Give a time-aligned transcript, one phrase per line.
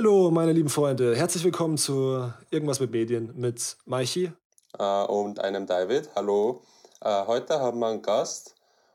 [0.00, 1.14] Hallihallo, meine lieben Freunde.
[1.14, 4.32] Herzlich willkommen zu Irgendwas mit Medien mit Maichi.
[4.78, 6.08] Uh, und einem David.
[6.16, 6.62] Hallo.
[7.04, 8.54] Uh, heute haben wir einen Gast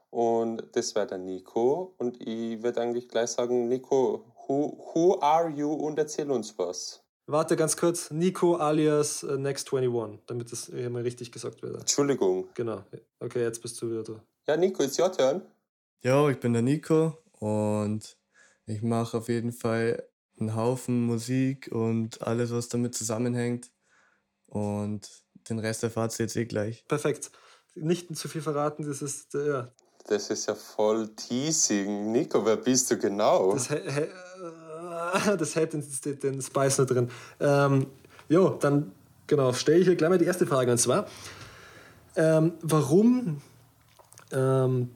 [0.09, 1.93] und das wäre der Nico.
[1.99, 7.03] Und ich würde eigentlich gleich sagen, Nico, who, who are you und erzähl uns was.
[7.27, 11.81] Warte ganz kurz, Nico alias uh, Next 21, damit das hier mal richtig gesagt wird.
[11.81, 12.47] Entschuldigung.
[12.55, 12.81] Genau.
[13.19, 14.23] Okay, jetzt bist du wieder da.
[14.47, 15.43] Ja, Nico, it's your turn.
[16.01, 18.17] Jo, ich bin der Nico und
[18.65, 20.03] ich mache auf jeden Fall
[20.39, 23.71] einen Haufen Musik und alles, was damit zusammenhängt.
[24.47, 25.09] Und
[25.49, 26.85] den Rest erfahrt ihr jetzt eh gleich.
[26.87, 27.31] Perfekt.
[27.75, 29.71] Nicht zu viel verraten, das ist, äh, ja.
[30.07, 32.11] Das ist ja voll teasing.
[32.11, 33.53] Nico, wer bist du genau?
[33.53, 34.07] Das, hä
[35.37, 37.09] das hält den, den Spice nicht drin.
[37.39, 37.87] Ähm,
[38.29, 38.91] jo, dann
[39.27, 40.71] genau, stelle ich hier gleich mal die erste Frage.
[40.71, 41.07] Und zwar,
[42.15, 43.41] ähm, warum
[44.31, 44.91] ähm,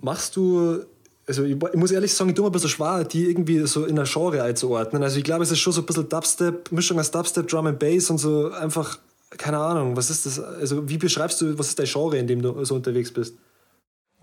[0.00, 0.84] machst du
[1.26, 3.86] also ich, ich, muss ehrlich sagen, ich tue mir ein bisschen schwer, die irgendwie so
[3.86, 5.02] in ein Genre einzuordnen.
[5.02, 7.78] Also ich glaube, es ist schon so ein bisschen Dubstep, Mischung aus Dubstep, Drum and
[7.78, 8.98] Bass und so einfach,
[9.30, 10.38] keine Ahnung, was ist das?
[10.38, 13.38] Also wie beschreibst du, was ist dein Genre, in dem du so unterwegs bist?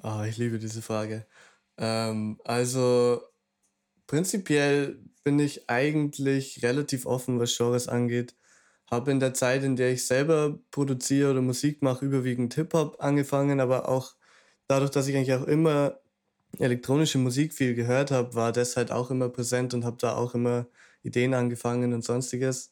[0.03, 1.25] Oh, ich liebe diese Frage.
[1.77, 3.21] Ähm, also
[4.07, 8.35] prinzipiell bin ich eigentlich relativ offen, was Genres angeht.
[8.89, 13.59] Habe in der Zeit, in der ich selber produziere oder Musik mache, überwiegend Hip-Hop angefangen,
[13.59, 14.15] aber auch
[14.67, 16.00] dadurch, dass ich eigentlich auch immer
[16.61, 20.35] elektronische Musik viel gehört habe, war das halt auch immer präsent und habe da auch
[20.35, 20.67] immer
[21.03, 22.71] Ideen angefangen und sonstiges.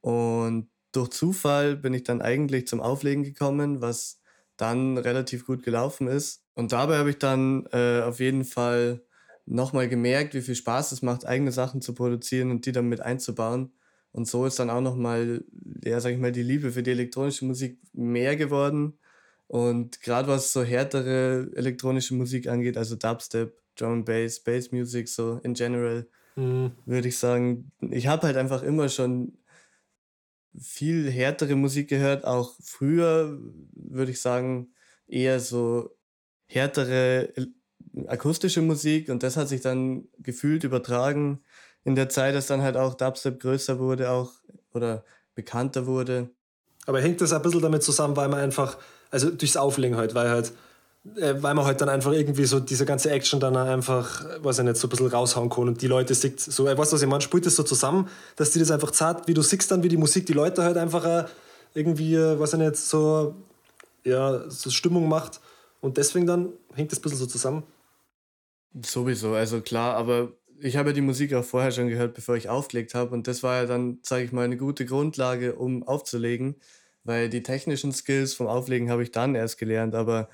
[0.00, 4.20] Und durch Zufall bin ich dann eigentlich zum Auflegen gekommen, was
[4.56, 6.44] dann relativ gut gelaufen ist.
[6.54, 9.02] Und dabei habe ich dann äh, auf jeden Fall
[9.46, 13.00] nochmal gemerkt, wie viel Spaß es macht, eigene Sachen zu produzieren und die dann mit
[13.00, 13.72] einzubauen.
[14.12, 15.44] Und so ist dann auch nochmal,
[15.84, 18.98] ja, sag ich mal, die Liebe für die elektronische Musik mehr geworden.
[19.54, 25.08] Und gerade was so härtere elektronische Musik angeht, also Dubstep, Drum and Bass, Bass Music,
[25.08, 26.72] so in general, mhm.
[26.86, 29.38] würde ich sagen, ich habe halt einfach immer schon
[30.58, 32.24] viel härtere Musik gehört.
[32.24, 33.38] Auch früher
[33.74, 34.72] würde ich sagen,
[35.06, 35.96] eher so
[36.48, 37.32] härtere
[38.08, 41.44] akustische Musik und das hat sich dann gefühlt übertragen
[41.84, 44.32] in der Zeit, dass dann halt auch Dubstep größer wurde, auch
[44.72, 45.04] oder
[45.36, 46.30] bekannter wurde.
[46.86, 48.78] Aber hängt das ein bisschen damit zusammen, weil man einfach
[49.14, 50.52] also durchs Auflegen halt, weil halt,
[51.16, 54.64] äh, weil man halt dann einfach irgendwie so diese ganze Action dann einfach, weiß ich
[54.64, 57.02] nicht, so ein bisschen raushauen kann und die Leute sieht so, äh, weißt du, was
[57.02, 59.82] ich meine, spielt das so zusammen, dass die das einfach zart, wie du siehst dann,
[59.82, 61.24] wie die Musik die Leute halt einfach äh,
[61.74, 63.34] irgendwie, weiß ich nicht, so,
[64.04, 65.40] ja, so Stimmung macht
[65.80, 67.62] und deswegen dann hängt das ein bisschen so zusammen.
[68.84, 72.48] Sowieso, also klar, aber ich habe ja die Musik auch vorher schon gehört, bevor ich
[72.48, 73.12] aufgelegt habe.
[73.14, 76.56] Und das war ja dann, sage ich mal, eine gute Grundlage, um aufzulegen
[77.04, 80.28] weil die technischen Skills vom Auflegen habe ich dann erst gelernt, aber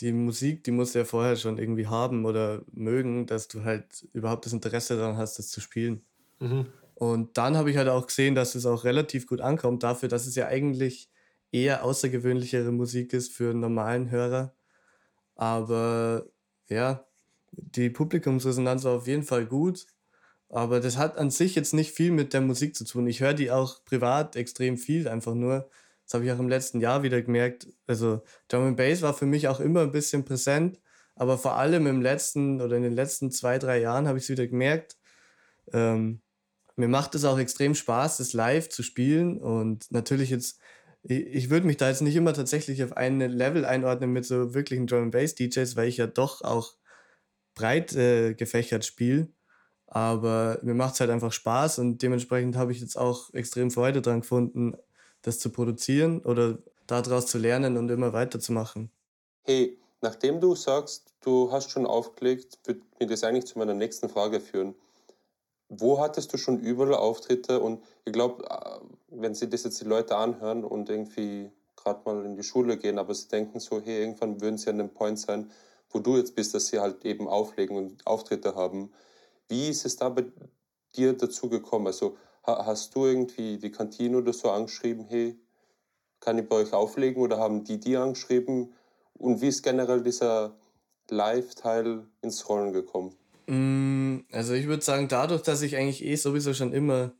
[0.00, 4.06] die Musik, die musst du ja vorher schon irgendwie haben oder mögen, dass du halt
[4.12, 6.02] überhaupt das Interesse daran hast, das zu spielen.
[6.40, 6.66] Mhm.
[6.94, 10.26] Und dann habe ich halt auch gesehen, dass es auch relativ gut ankommt, dafür, dass
[10.26, 11.10] es ja eigentlich
[11.52, 14.54] eher außergewöhnlichere Musik ist für einen normalen Hörer.
[15.34, 16.26] Aber
[16.68, 17.06] ja,
[17.52, 19.86] die Publikumsresonanz war auf jeden Fall gut.
[20.48, 23.06] Aber das hat an sich jetzt nicht viel mit der Musik zu tun.
[23.06, 25.68] Ich höre die auch privat extrem viel, einfach nur.
[26.06, 27.68] Das habe ich auch im letzten Jahr wieder gemerkt.
[27.86, 30.80] Also Drum and Bass war für mich auch immer ein bisschen präsent,
[31.16, 34.30] aber vor allem im letzten oder in den letzten zwei, drei Jahren habe ich es
[34.30, 34.96] wieder gemerkt.
[35.72, 36.22] Ähm,
[36.76, 40.60] mir macht es auch extrem Spaß, das live zu spielen und natürlich jetzt,
[41.02, 44.54] ich, ich würde mich da jetzt nicht immer tatsächlich auf ein Level einordnen mit so
[44.54, 46.76] wirklichen Drum and Bass DJs, weil ich ja doch auch
[47.54, 49.28] breit äh, gefächert spiele.
[49.88, 54.02] Aber mir macht es halt einfach Spaß und dementsprechend habe ich jetzt auch extrem Freude
[54.02, 54.76] dran gefunden,
[55.26, 58.90] das zu produzieren oder daraus zu lernen und immer weiterzumachen.
[59.42, 64.08] Hey, nachdem du sagst, du hast schon aufgelegt, würde mir das eigentlich zu meiner nächsten
[64.08, 64.76] Frage führen.
[65.68, 67.58] Wo hattest du schon überall Auftritte?
[67.58, 68.78] Und ich glaube, äh,
[69.08, 72.98] wenn sie das jetzt die Leute anhören und irgendwie gerade mal in die Schule gehen,
[72.98, 75.50] aber sie denken so, hey, irgendwann würden sie an dem Point sein,
[75.90, 78.92] wo du jetzt bist, dass sie halt eben auflegen und Auftritte haben.
[79.48, 80.24] Wie ist es da bei
[80.94, 81.88] dir dazu gekommen?
[81.88, 82.16] Also
[82.46, 85.36] Hast du irgendwie die Kantine oder so angeschrieben, hey,
[86.20, 88.72] kann ich bei euch auflegen oder haben die die angeschrieben?
[89.14, 90.56] Und wie ist generell dieser
[91.10, 93.16] Live-Teil ins Rollen gekommen?
[93.48, 97.14] Mm, also ich würde sagen, dadurch, dass ich eigentlich eh sowieso schon immer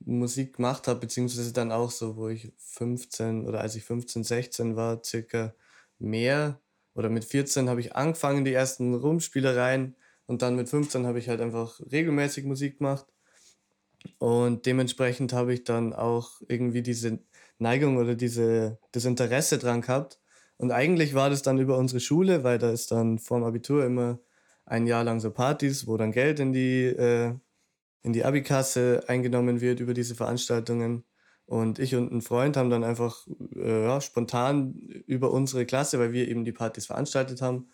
[0.00, 4.76] Musik gemacht habe, beziehungsweise dann auch so, wo ich 15 oder als ich 15, 16
[4.76, 5.54] war, circa
[5.98, 6.60] mehr
[6.94, 11.28] oder mit 14 habe ich angefangen, die ersten Rumspielereien und dann mit 15 habe ich
[11.28, 13.11] halt einfach regelmäßig Musik gemacht
[14.18, 17.20] und dementsprechend habe ich dann auch irgendwie diese
[17.58, 20.20] Neigung oder diese, das Interesse dran gehabt.
[20.56, 24.20] Und eigentlich war das dann über unsere Schule, weil da ist dann vorm Abitur immer
[24.64, 27.34] ein Jahr lang so Partys, wo dann Geld in die, äh,
[28.04, 31.04] die Abikasse eingenommen wird über diese Veranstaltungen.
[31.46, 33.26] Und ich und ein Freund haben dann einfach
[33.56, 34.74] äh, ja, spontan
[35.06, 37.70] über unsere Klasse, weil wir eben die Partys veranstaltet haben,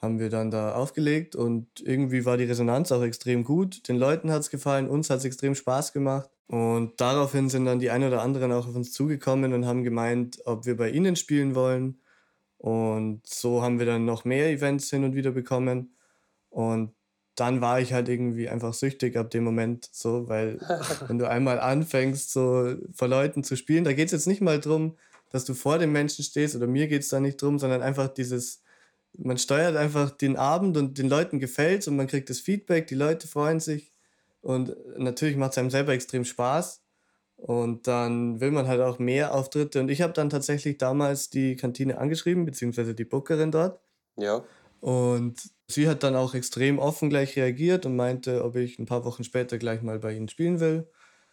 [0.00, 3.86] haben wir dann da aufgelegt und irgendwie war die Resonanz auch extrem gut.
[3.88, 6.30] Den Leuten hat es gefallen, uns hat es extrem Spaß gemacht.
[6.46, 10.40] Und daraufhin sind dann die ein oder anderen auch auf uns zugekommen und haben gemeint,
[10.46, 12.00] ob wir bei ihnen spielen wollen.
[12.56, 15.94] Und so haben wir dann noch mehr Events hin und wieder bekommen.
[16.48, 16.94] Und
[17.36, 20.58] dann war ich halt irgendwie einfach süchtig ab dem Moment so, weil
[21.08, 24.58] wenn du einmal anfängst, so vor Leuten zu spielen, da geht es jetzt nicht mal
[24.58, 24.96] darum,
[25.30, 28.08] dass du vor dem Menschen stehst oder mir geht es da nicht drum, sondern einfach
[28.08, 28.62] dieses,
[29.16, 32.94] man steuert einfach den Abend und den Leuten gefällt und man kriegt das Feedback, die
[32.94, 33.92] Leute freuen sich
[34.40, 36.82] und natürlich macht es einem selber extrem Spaß
[37.36, 41.56] und dann will man halt auch mehr Auftritte und ich habe dann tatsächlich damals die
[41.56, 43.80] Kantine angeschrieben, beziehungsweise die Bookerin dort.
[44.16, 44.44] Ja.
[44.80, 45.34] Und
[45.68, 49.24] sie hat dann auch extrem offen gleich reagiert und meinte, ob ich ein paar Wochen
[49.24, 50.88] später gleich mal bei ihnen spielen will.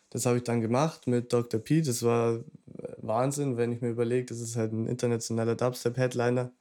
[0.09, 1.59] Das habe ich dann gemacht mit Dr.
[1.59, 1.81] P.
[1.81, 2.43] Das war
[2.97, 6.51] Wahnsinn, wenn ich mir überlege, das ist halt ein internationaler Dubstep-Headliner.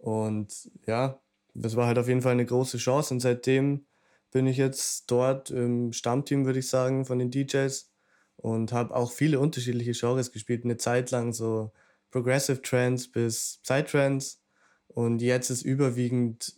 [0.00, 1.20] Und ja,
[1.54, 3.14] das war halt auf jeden Fall eine große Chance.
[3.14, 3.86] Und seitdem
[4.30, 7.90] bin ich jetzt dort im Stammteam, würde ich sagen, von den DJs
[8.36, 10.64] und habe auch viele unterschiedliche Genres gespielt.
[10.64, 11.72] Eine Zeit lang so
[12.10, 14.38] Progressive Trance bis Psytrance
[14.88, 16.56] und jetzt ist überwiegend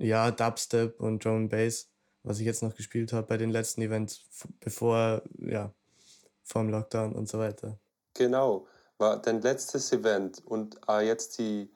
[0.00, 1.88] äh, ja Dubstep und Drum and Bass,
[2.22, 4.24] was ich jetzt noch gespielt habe bei den letzten Events,
[4.60, 5.72] bevor, ja,
[6.42, 7.78] vor dem Lockdown und so weiter.
[8.14, 8.66] Genau,
[8.98, 11.70] war dein letztes Event und äh, jetzt die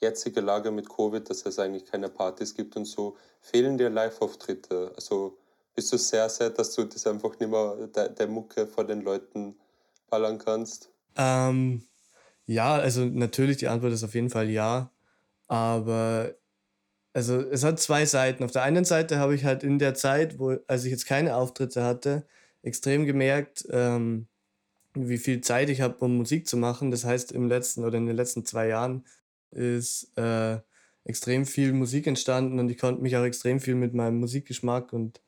[0.00, 4.92] jetzige Lage mit Covid, dass es eigentlich keine Partys gibt und so, fehlen dir Live-Auftritte?
[4.96, 5.36] Also
[5.74, 9.02] bist du sehr sad, dass du das einfach nicht mehr der, der Mucke vor den
[9.02, 9.56] Leuten
[10.08, 10.90] ballern kannst?
[11.16, 11.82] Ähm,
[12.46, 14.90] ja, also natürlich die Antwort ist auf jeden Fall ja.
[15.46, 16.34] Aber
[17.12, 18.44] also es hat zwei Seiten.
[18.44, 21.36] Auf der einen Seite habe ich halt in der Zeit, wo, als ich jetzt keine
[21.36, 22.26] Auftritte hatte,
[22.62, 24.26] extrem gemerkt, ähm,
[24.94, 26.90] wie viel Zeit ich habe, um Musik zu machen.
[26.90, 29.04] Das heißt, im letzten oder in den letzten zwei Jahren
[29.50, 30.58] ist äh,
[31.04, 35.20] extrem viel Musik entstanden und ich konnte mich auch extrem viel mit meinem Musikgeschmack und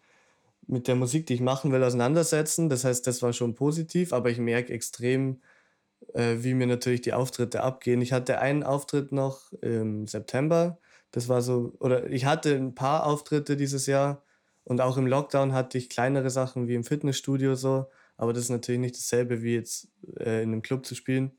[0.66, 2.68] mit der Musik, die ich machen will, auseinandersetzen.
[2.68, 5.40] Das heißt, das war schon positiv, aber ich merke extrem,
[6.14, 8.00] äh, wie mir natürlich die Auftritte abgehen.
[8.02, 10.78] Ich hatte einen Auftritt noch im September.
[11.10, 14.24] Das war so, oder ich hatte ein paar Auftritte dieses Jahr
[14.64, 17.86] und auch im Lockdown hatte ich kleinere Sachen wie im Fitnessstudio so.
[18.16, 19.88] Aber das ist natürlich nicht dasselbe wie jetzt
[20.18, 21.32] äh, in einem Club zu spielen.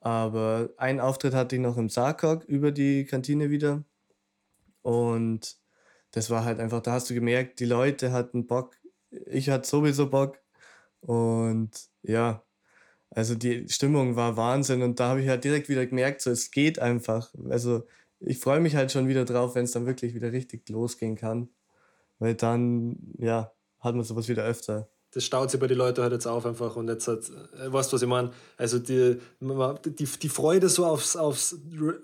[0.00, 3.84] Aber einen Auftritt hatte ich noch im Sarkok über die Kantine wieder.
[4.82, 5.58] Und
[6.12, 8.76] das war halt einfach, da hast du gemerkt, die Leute hatten Bock.
[9.26, 10.38] Ich hatte sowieso Bock.
[11.00, 11.70] Und
[12.02, 12.42] ja,
[13.10, 16.50] also die Stimmung war Wahnsinn und da habe ich halt direkt wieder gemerkt, so es
[16.50, 17.32] geht einfach.
[17.48, 17.86] Also
[18.20, 21.48] ich freue mich halt schon wieder drauf, wenn es dann wirklich wieder richtig losgehen kann.
[22.18, 24.88] Weil dann, ja, hat man sowas wieder öfter.
[25.16, 27.20] Das staut sich bei den Leuten halt jetzt auf einfach und jetzt hat,
[27.58, 28.32] äh, weißt du, was ich meine?
[28.58, 31.56] Also die, die, die Freude so aufs, aufs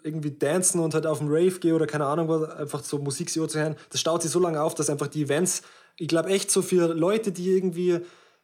[0.02, 3.46] irgendwie Dancen und halt auf dem Rave gehen oder keine Ahnung einfach so Musik zu
[3.52, 5.60] hören, das staut sich so lange auf, dass einfach die Events,
[5.98, 8.00] ich glaube echt so für Leute, die irgendwie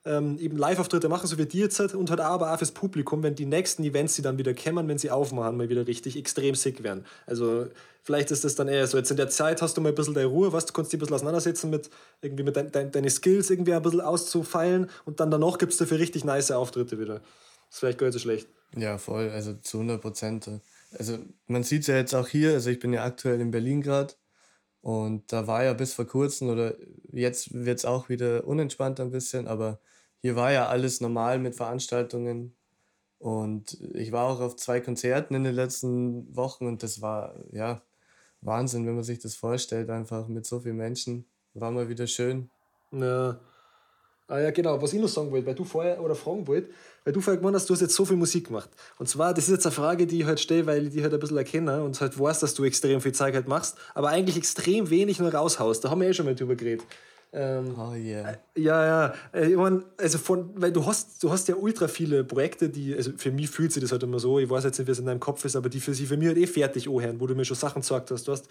[0.08, 3.22] ähm, eben Live-Auftritte machen, so wie die jetzt halt, und halt aber auch fürs Publikum,
[3.22, 6.54] wenn die nächsten Events, die dann wieder kämmern, wenn sie aufmachen, mal wieder richtig extrem
[6.54, 7.04] sick werden.
[7.26, 7.66] Also
[8.02, 10.14] vielleicht ist das dann eher so, jetzt in der Zeit hast du mal ein bisschen
[10.14, 11.90] deine Ruhe, was du kannst dich ein bisschen auseinandersetzen mit
[12.22, 15.78] irgendwie mit dein, dein, deine Skills irgendwie ein bisschen auszufeilen und dann danach gibt es
[15.78, 17.16] dafür richtig nice Auftritte wieder.
[17.16, 18.48] Das ist vielleicht gar nicht so schlecht.
[18.74, 20.50] Ja, voll, also zu 100 Prozent.
[20.98, 23.82] Also man sieht es ja jetzt auch hier, also ich bin ja aktuell in Berlin
[23.82, 24.14] gerade
[24.80, 26.76] und da war ja bis vor kurzem oder
[27.12, 29.80] jetzt wird es auch wieder unentspannt ein bisschen, aber
[30.20, 32.54] hier war ja alles normal mit Veranstaltungen.
[33.18, 37.82] Und ich war auch auf zwei Konzerten in den letzten Wochen und das war ja
[38.40, 41.24] Wahnsinn, wenn man sich das vorstellt, einfach mit so vielen Menschen.
[41.54, 42.48] War mal wieder schön.
[42.92, 43.40] Ja.
[44.30, 46.68] Ah ja, genau, was ich noch sagen wollte, weil du vorher, oder fragen wollte,
[47.02, 48.68] weil du vorher gemeint hast, du hast jetzt so viel Musik gemacht.
[48.98, 51.14] Und zwar, das ist jetzt eine Frage, die ich halt stelle, weil ich die halt
[51.14, 54.36] ein bisschen erkenne und halt weiß, dass du extrem viel Zeit halt machst, aber eigentlich
[54.36, 55.82] extrem wenig nur raushaust.
[55.82, 56.84] Da haben wir eh schon mal drüber geredet.
[57.32, 58.30] Ähm, oh yeah.
[58.30, 59.14] Äh, ja, ja.
[59.32, 62.94] Äh, ich mein, also von, weil du hast, du hast ja ultra viele Projekte, die,
[62.94, 64.98] also für mich fühlt sich das halt immer so, ich weiß jetzt nicht, wie es
[64.98, 67.26] in deinem Kopf ist, aber die für sie für mich halt eh fertig anhören, wo
[67.26, 68.26] du mir schon Sachen gesagt hast.
[68.26, 68.48] Du hast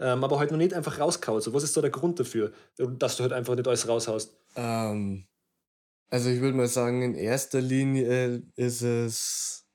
[0.00, 1.42] ähm, aber halt noch nicht einfach rauskaut.
[1.42, 4.34] So, was ist da der Grund dafür, dass du halt einfach nicht alles raushaust?
[4.56, 5.26] Ähm,
[6.08, 9.66] also ich würde mal sagen, in erster Linie ist es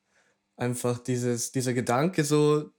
[0.57, 2.71] einfach dieses, dieser Gedanke so,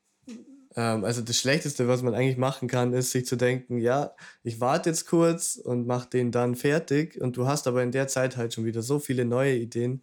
[0.81, 4.91] also das Schlechteste, was man eigentlich machen kann, ist sich zu denken, ja, ich warte
[4.91, 8.53] jetzt kurz und mache den dann fertig und du hast aber in der Zeit halt
[8.55, 10.03] schon wieder so viele neue Ideen.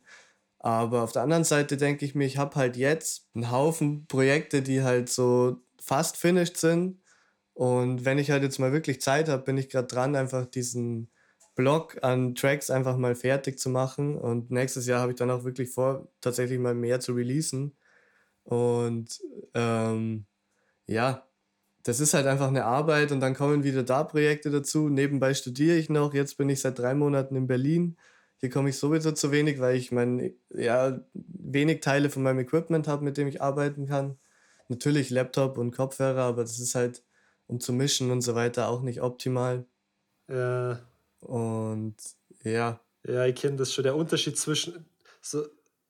[0.60, 4.62] Aber auf der anderen Seite denke ich mir, ich habe halt jetzt einen Haufen Projekte,
[4.64, 7.02] die halt so fast finished sind.
[7.54, 11.12] Und wenn ich halt jetzt mal wirklich Zeit habe, bin ich gerade dran, einfach diesen
[11.56, 14.18] Block an Tracks einfach mal fertig zu machen.
[14.18, 17.78] Und nächstes Jahr habe ich dann auch wirklich vor, tatsächlich mal mehr zu releasen.
[18.44, 19.22] Und
[19.54, 20.26] ähm,
[20.88, 21.28] ja,
[21.84, 24.90] das ist halt einfach eine Arbeit und dann kommen wieder da Projekte dazu.
[24.90, 26.14] Nebenbei studiere ich noch.
[26.14, 27.98] Jetzt bin ich seit drei Monaten in Berlin.
[28.38, 32.88] Hier komme ich sowieso zu wenig, weil ich mein, ja, wenig Teile von meinem Equipment
[32.88, 34.18] habe, mit dem ich arbeiten kann.
[34.70, 37.04] Natürlich Laptop und Kopfhörer, aber das ist halt,
[37.48, 39.66] um zu mischen und so weiter, auch nicht optimal.
[40.30, 40.80] Ja.
[41.20, 41.96] Und
[42.44, 42.80] ja.
[43.06, 43.84] Ja, ich kenne das schon.
[43.84, 44.86] Der Unterschied zwischen
[45.22, 45.46] so,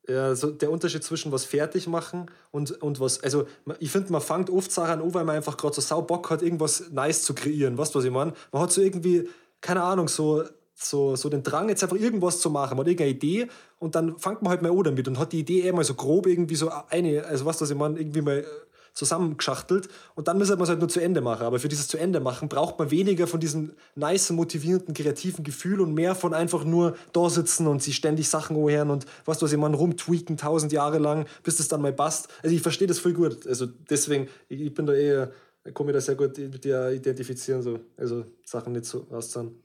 [0.08, 3.24] ja, so der Unterschied zwischen was fertig machen und, und was.
[3.24, 3.46] Also,
[3.80, 6.42] ich finde, man fängt oft Sachen an, weil man einfach gerade so sau Bock hat,
[6.42, 7.78] irgendwas nice zu kreieren.
[7.78, 8.34] Weißt du, was ich meine?
[8.52, 9.30] Man hat so irgendwie,
[9.62, 10.44] keine Ahnung, so,
[10.76, 12.76] so, so den Drang, jetzt einfach irgendwas zu machen.
[12.76, 13.48] Man hat irgendeine Idee
[13.80, 15.94] und dann fängt man halt mal an damit und hat die Idee eh mal so
[15.94, 18.46] grob irgendwie so eine, also weißt du, was ich meine, irgendwie mal
[18.94, 21.46] zusammengeschachtelt und dann müssen wir es halt nur zu Ende machen.
[21.46, 25.82] Aber für dieses zu Ende machen braucht man weniger von diesem nice, motivierenden, kreativen Gefühl
[25.82, 29.46] und mehr von einfach nur da sitzen und sich ständig Sachen ohren und was du,
[29.46, 32.28] ich meine, rumtweaken tausend Jahre lang, bis das dann mal passt.
[32.44, 33.48] Also ich verstehe das voll gut.
[33.48, 35.32] Also deswegen, ich bin da eher,
[35.74, 37.80] komme mir da sehr gut mit dir identifizieren, so.
[37.98, 39.56] also Sachen nicht so auszahlen.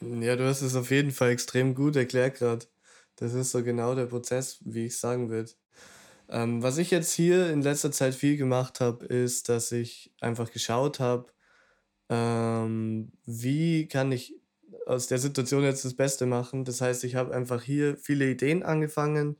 [0.00, 2.66] Ja, du hast es auf jeden Fall extrem gut erklärt gerade.
[3.16, 5.52] Das ist so genau der Prozess, wie ich sagen würde.
[6.32, 10.50] Ähm, was ich jetzt hier in letzter Zeit viel gemacht habe, ist, dass ich einfach
[10.50, 11.26] geschaut habe,
[12.08, 14.40] ähm, wie kann ich
[14.86, 16.64] aus der Situation jetzt das Beste machen.
[16.64, 19.36] Das heißt, ich habe einfach hier viele Ideen angefangen,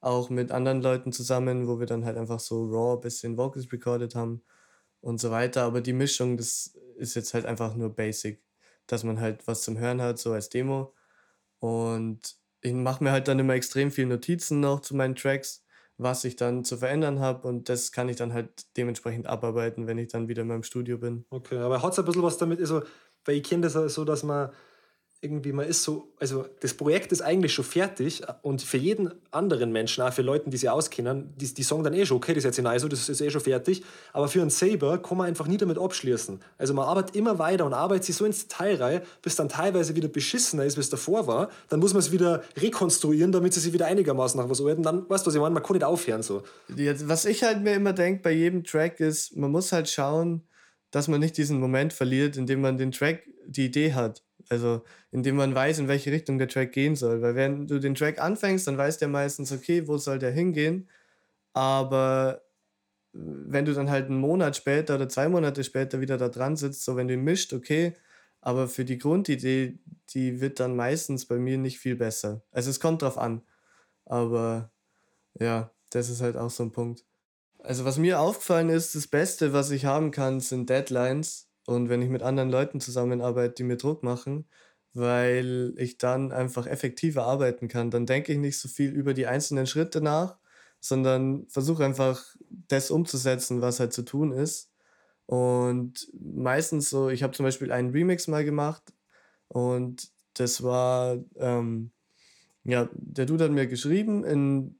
[0.00, 3.72] auch mit anderen Leuten zusammen, wo wir dann halt einfach so raw ein bisschen Vocals
[3.72, 4.42] recorded haben
[5.00, 5.62] und so weiter.
[5.62, 8.42] Aber die Mischung, das ist jetzt halt einfach nur basic,
[8.88, 10.94] dass man halt was zum Hören hat, so als Demo.
[11.60, 15.61] Und ich mache mir halt dann immer extrem viel Notizen noch zu meinen Tracks
[15.98, 19.98] was ich dann zu verändern habe und das kann ich dann halt dementsprechend abarbeiten, wenn
[19.98, 21.24] ich dann wieder in meinem Studio bin.
[21.30, 22.82] Okay, aber hat es ein bisschen was damit, also,
[23.24, 24.50] weil ich kenne das so, dass man
[25.24, 29.70] irgendwie, man ist so, also das Projekt ist eigentlich schon fertig und für jeden anderen
[29.70, 32.38] Menschen, auch für Leute, die sich auskennen, die, die sagen dann eh schon, okay, das
[32.38, 35.28] ist jetzt in ISO, das ist eh schon fertig, aber für einen Saber kann man
[35.28, 36.40] einfach nie damit abschließen.
[36.58, 39.94] Also man arbeitet immer weiter und arbeitet sich so ins Detail rein, bis dann teilweise
[39.94, 43.60] wieder beschissener ist, wie es davor war, dann muss man es wieder rekonstruieren, damit sie
[43.60, 45.84] sich wieder einigermaßen nach was arbeiten, dann, weißt du, was ich meine, man kann nicht
[45.84, 46.42] aufhören so.
[46.68, 50.42] Was ich halt mir immer denke bei jedem Track ist, man muss halt schauen,
[50.90, 54.84] dass man nicht diesen Moment verliert, in dem man den Track, die Idee hat also,
[55.10, 57.22] indem man weiß, in welche Richtung der Track gehen soll.
[57.22, 60.90] Weil wenn du den Track anfängst, dann weiß der meistens, okay, wo soll der hingehen.
[61.54, 62.42] Aber
[63.14, 66.84] wenn du dann halt einen Monat später oder zwei Monate später wieder da dran sitzt,
[66.84, 67.94] so wenn du ihn mischt, okay,
[68.42, 69.78] aber für die Grundidee,
[70.10, 72.42] die wird dann meistens bei mir nicht viel besser.
[72.50, 73.40] Also es kommt drauf an.
[74.04, 74.70] Aber
[75.40, 77.06] ja, das ist halt auch so ein Punkt.
[77.60, 82.02] Also was mir aufgefallen ist, das Beste, was ich haben kann, sind Deadlines und wenn
[82.02, 84.46] ich mit anderen Leuten zusammenarbeite, die mir Druck machen,
[84.94, 87.90] weil ich dann einfach effektiver arbeiten kann.
[87.90, 90.38] Dann denke ich nicht so viel über die einzelnen Schritte nach,
[90.80, 92.22] sondern versuche einfach
[92.68, 94.70] das umzusetzen, was halt zu tun ist.
[95.26, 98.92] Und meistens so, ich habe zum Beispiel einen Remix mal gemacht
[99.48, 101.92] und das war, ähm,
[102.64, 104.78] ja, der Dude hat mir geschrieben in,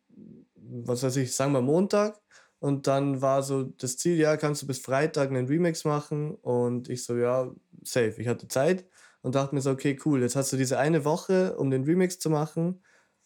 [0.57, 2.22] was weiß ich, sagen wir Montag
[2.63, 6.37] und dann war so das Ziel, ja, kannst du bis Freitag einen Remix machen?
[6.37, 7.53] Und ich so, ja,
[7.83, 8.15] safe.
[8.19, 8.87] Ich hatte Zeit
[9.21, 12.21] und dachte mir so, okay, cool, jetzt hast du diese eine Woche, um den Remix
[12.21, 12.85] zu machen.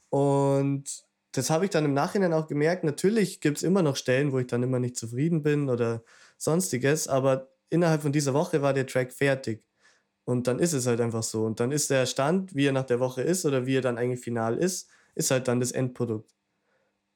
[0.09, 2.83] Und das habe ich dann im Nachhinein auch gemerkt.
[2.83, 6.03] Natürlich gibt es immer noch Stellen, wo ich dann immer nicht zufrieden bin oder
[6.39, 9.67] sonstiges, aber innerhalb von dieser Woche war der Track fertig.
[10.25, 11.45] Und dann ist es halt einfach so.
[11.45, 13.99] Und dann ist der Stand, wie er nach der Woche ist oder wie er dann
[13.99, 16.35] eigentlich final ist, ist halt dann das Endprodukt.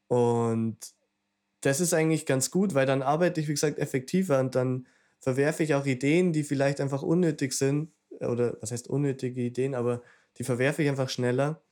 [0.08, 0.76] Und
[1.60, 4.86] das ist eigentlich ganz gut, weil dann arbeite ich, wie gesagt, effektiver und dann
[5.18, 7.92] verwerfe ich auch Ideen, die vielleicht einfach unnötig sind.
[8.20, 10.02] Oder was heißt unnötige Ideen, aber
[10.38, 11.62] die verwerfe ich einfach schneller,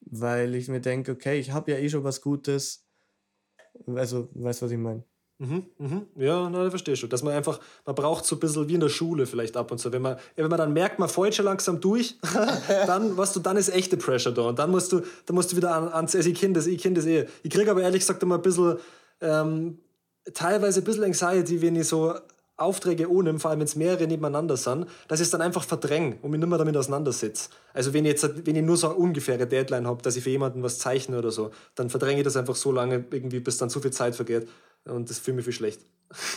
[0.00, 2.84] weil ich mir denke, okay, ich habe ja eh schon was Gutes.
[3.86, 5.04] Also, weißt du, was ich meine?
[5.40, 6.06] Mhm, mhm.
[6.16, 7.10] Ja, na, verstehe schon.
[7.10, 9.78] Dass man einfach, man braucht so ein bisschen wie in der Schule vielleicht ab und
[9.78, 9.92] zu.
[9.92, 12.18] Wenn man, wenn man dann merkt, man fällt schon langsam durch,
[12.86, 14.42] dann, was du, dann ist echte Pressure da.
[14.42, 16.82] Und dann musst du, dann musst du wieder an, ans, also ich kenne das, ich
[16.82, 17.26] kenne das eh.
[17.44, 18.78] Ich kriege aber ehrlich gesagt immer ein bisschen,
[19.20, 19.78] ähm,
[20.34, 22.14] teilweise ein bisschen Anxiety, wenn ich so
[22.58, 26.18] Aufträge ohne, vor allem wenn es mehrere nebeneinander sind, dass ich es dann einfach verdränge
[26.22, 27.50] und mich nicht mehr damit auseinandersetze.
[27.72, 30.30] Also wenn ich jetzt wenn ich nur so eine ungefähre Deadline habe, dass ich für
[30.30, 33.70] jemanden was zeichne oder so, dann verdränge ich das einfach so lange, irgendwie, bis dann
[33.70, 34.48] zu viel Zeit vergeht.
[34.84, 35.80] Und das fühlt mich viel schlecht.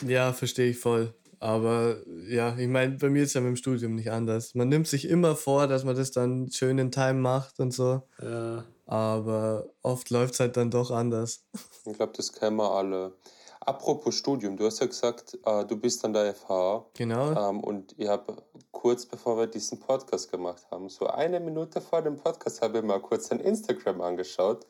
[0.06, 1.14] Ja, verstehe ich voll.
[1.42, 1.96] Aber
[2.30, 4.54] ja, ich meine, bei mir ist ja mit dem Studium nicht anders.
[4.54, 8.04] Man nimmt sich immer vor, dass man das dann schön in Time macht und so.
[8.22, 8.64] Ja.
[8.86, 11.44] Aber oft läuft es halt dann doch anders.
[11.86, 13.14] Ich glaube, das kennen wir alle.
[13.60, 16.86] Apropos Studium, du hast ja gesagt, äh, du bist an der FH.
[16.94, 17.32] Genau.
[17.32, 18.36] Ähm, und ich habe
[18.72, 22.84] kurz bevor wir diesen Podcast gemacht haben, so eine Minute vor dem Podcast, habe ich
[22.84, 24.68] mal kurz dein Instagram angeschaut.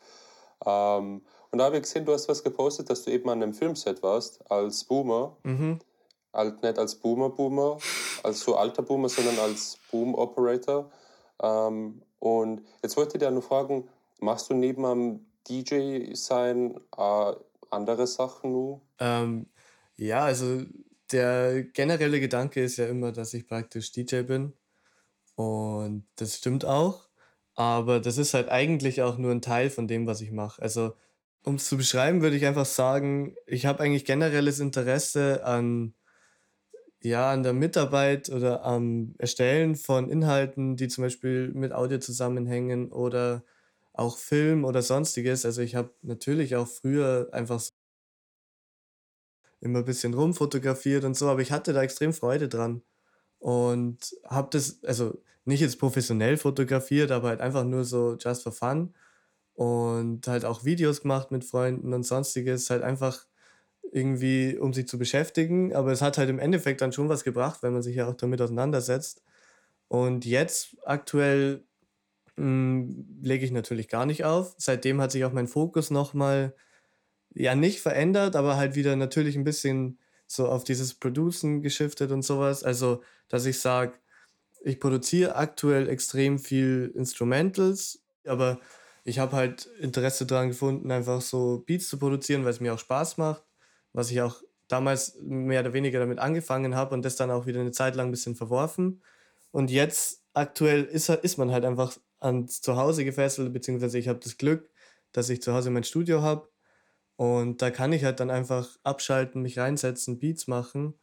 [0.65, 3.53] Ähm, und da habe ich gesehen, du hast was gepostet, dass du eben an einem
[3.53, 5.35] Filmset warst, als Boomer.
[5.43, 5.81] Mhm.
[6.31, 7.77] Alt, nicht als Boomer-Boomer,
[8.23, 10.89] als so alter Boomer, sondern als Boom-Operator.
[11.41, 17.33] Ähm, und jetzt wollte ich dir nur fragen, machst du neben am DJ sein äh,
[17.69, 18.81] andere Sachen nur?
[18.99, 19.47] Ähm,
[19.97, 20.63] ja, also
[21.11, 24.53] der generelle Gedanke ist ja immer, dass ich praktisch DJ bin.
[25.35, 27.09] Und das stimmt auch.
[27.55, 30.61] Aber das ist halt eigentlich auch nur ein Teil von dem, was ich mache.
[30.61, 30.93] Also,
[31.43, 35.93] um es zu beschreiben, würde ich einfach sagen, ich habe eigentlich generelles Interesse an,
[37.03, 42.91] ja, an der Mitarbeit oder am Erstellen von Inhalten, die zum Beispiel mit Audio zusammenhängen
[42.91, 43.43] oder
[43.93, 45.45] auch Film oder sonstiges.
[45.45, 47.71] Also ich habe natürlich auch früher einfach so
[49.59, 52.81] immer ein bisschen rumfotografiert und so, aber ich hatte da extrem Freude dran
[53.39, 58.51] und habe das, also nicht jetzt professionell fotografiert, aber halt einfach nur so just for
[58.53, 58.95] fun
[59.55, 63.27] und halt auch Videos gemacht mit Freunden und sonstiges, halt einfach
[63.91, 67.61] irgendwie, um sich zu beschäftigen, aber es hat halt im Endeffekt dann schon was gebracht,
[67.63, 69.23] wenn man sich ja auch damit auseinandersetzt.
[69.87, 71.63] Und jetzt aktuell
[72.37, 74.55] hm, lege ich natürlich gar nicht auf.
[74.57, 76.55] Seitdem hat sich auch mein Fokus nochmal,
[77.33, 82.23] ja, nicht verändert, aber halt wieder natürlich ein bisschen so auf dieses Producen geschiftet und
[82.23, 82.63] sowas.
[82.63, 83.93] Also, dass ich sage,
[84.63, 88.59] ich produziere aktuell extrem viel Instrumentals, aber
[89.03, 92.79] ich habe halt Interesse daran gefunden, einfach so Beats zu produzieren, weil es mir auch
[92.79, 93.43] Spaß macht,
[93.93, 97.59] was ich auch damals mehr oder weniger damit angefangen habe und das dann auch wieder
[97.59, 99.01] eine Zeit lang ein bisschen verworfen.
[99.51, 104.37] Und jetzt aktuell ist, ist man halt einfach ans Zuhause gefesselt, beziehungsweise ich habe das
[104.37, 104.69] Glück,
[105.11, 106.49] dass ich zu Hause mein Studio habe
[107.17, 110.93] und da kann ich halt dann einfach abschalten, mich reinsetzen, Beats machen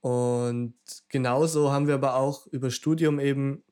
[0.00, 0.74] und
[1.08, 3.62] genauso haben wir aber auch über Studium eben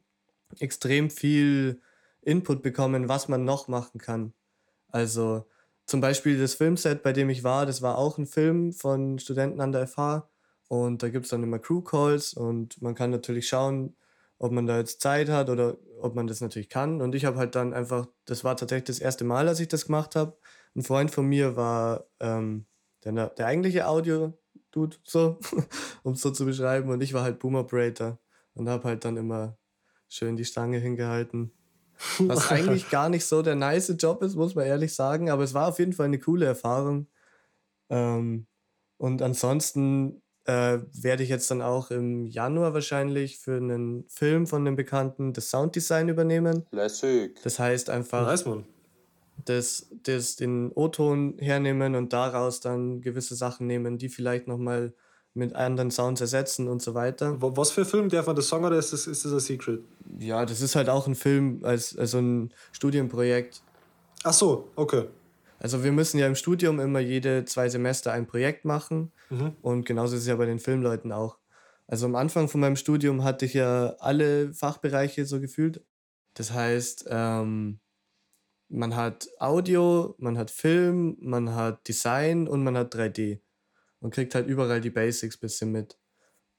[0.58, 1.80] extrem viel
[2.22, 4.34] Input bekommen, was man noch machen kann.
[4.88, 5.46] Also
[5.86, 9.60] zum Beispiel das Filmset, bei dem ich war, das war auch ein Film von Studenten
[9.60, 10.28] an der FH.
[10.68, 13.96] Und da gibt es dann immer Crew Calls und man kann natürlich schauen,
[14.38, 17.00] ob man da jetzt Zeit hat oder ob man das natürlich kann.
[17.00, 19.86] Und ich habe halt dann einfach, das war tatsächlich das erste Mal, als ich das
[19.86, 20.36] gemacht habe.
[20.74, 22.66] Ein Freund von mir war ähm,
[23.04, 24.36] der, der eigentliche Audio,
[24.72, 25.38] Dude, so,
[26.02, 26.90] um es so zu beschreiben.
[26.90, 28.18] Und ich war halt Boom Operator
[28.54, 29.56] und habe halt dann immer
[30.08, 31.52] schön die Stange hingehalten.
[32.18, 35.30] Was eigentlich gar nicht so der nice Job ist, muss man ehrlich sagen.
[35.30, 37.08] Aber es war auf jeden Fall eine coole Erfahrung.
[37.88, 38.46] Ähm,
[38.98, 44.62] und ansonsten äh, werde ich jetzt dann auch im Januar wahrscheinlich für einen Film von
[44.62, 46.66] einem Bekannten das Sounddesign übernehmen.
[46.70, 47.40] Lässig.
[47.42, 48.64] Das heißt einfach, Nice,
[49.44, 54.94] das, das den O-Ton hernehmen und daraus dann gewisse Sachen nehmen, die vielleicht nochmal
[55.36, 57.40] mit anderen Sounds ersetzen und so weiter.
[57.42, 58.08] Wa- Was für ein Film?
[58.08, 59.80] Darf man das sagen oder ist das, ist das ein Secret?
[60.18, 63.62] Ja, das ist halt auch ein Film, als, also ein Studienprojekt.
[64.24, 65.04] Ach so, okay.
[65.58, 69.56] Also wir müssen ja im Studium immer jede zwei Semester ein Projekt machen Mhm.
[69.62, 71.38] und genauso ist es ja bei den Filmleuten auch.
[71.88, 75.84] Also am Anfang von meinem Studium hatte ich ja alle Fachbereiche so gefühlt.
[76.34, 77.80] Das heißt, ähm,
[78.68, 83.40] man hat Audio, man hat Film, man hat Design und man hat 3D.
[84.00, 85.98] Und kriegt halt überall die Basics bisschen mit.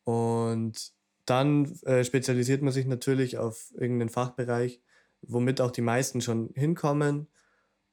[0.04, 0.91] Und
[1.26, 4.82] dann äh, spezialisiert man sich natürlich auf irgendeinen Fachbereich,
[5.21, 7.28] womit auch die meisten schon hinkommen.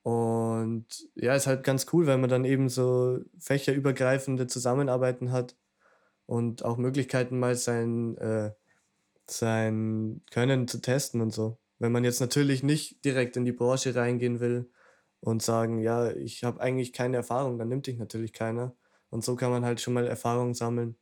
[0.02, 5.56] Und ja, ist halt ganz cool, weil man dann eben so fächerübergreifende Zusammenarbeiten hat
[6.26, 8.52] und auch Möglichkeiten mal sein, äh,
[9.26, 11.58] sein Können zu testen und so.
[11.78, 14.70] Wenn man jetzt natürlich nicht direkt in die Branche reingehen will
[15.20, 18.76] und sagen, ja, ich habe eigentlich keine Erfahrung, dann nimmt dich natürlich keiner.
[19.14, 20.96] Und so kann man halt schon mal Erfahrung sammeln.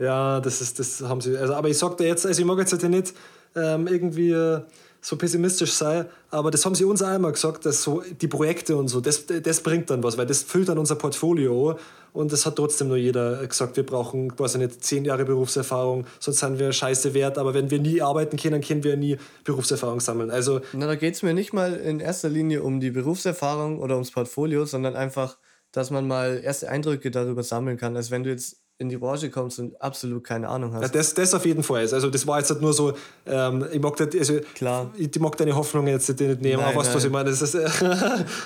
[0.00, 1.36] Ja, das ist, das haben sie.
[1.38, 3.14] Also, aber ich sag dir jetzt, also ich mag jetzt halt nicht
[3.54, 4.62] ähm, irgendwie äh,
[5.00, 8.76] so pessimistisch sein, aber das haben sie uns auch einmal gesagt, dass so die Projekte
[8.76, 11.78] und so, das, das bringt dann was, weil das füllt dann unser Portfolio
[12.12, 16.40] und das hat trotzdem nur jeder gesagt, wir brauchen quasi nicht zehn Jahre Berufserfahrung, sonst
[16.40, 20.32] sind wir scheiße wert, aber wenn wir nie arbeiten können, können wir nie Berufserfahrung sammeln.
[20.32, 23.94] Also Na, da geht es mir nicht mal in erster Linie um die Berufserfahrung oder
[23.94, 25.38] ums Portfolio, sondern einfach,
[25.76, 27.94] dass man mal erste Eindrücke darüber sammeln kann.
[27.96, 30.94] Also wenn du jetzt in die Branche kommst und absolut keine Ahnung Ja, hast.
[30.94, 31.80] das, das auf jeden Fall.
[31.80, 32.94] Also das war jetzt halt nur so,
[33.26, 34.90] ähm, ich mag das, also Klar.
[34.96, 37.28] ich, ich mag deine Hoffnung jetzt nicht nehmen, Nein, aber weißt du, was ich meine?
[37.30, 37.66] Das ist, äh,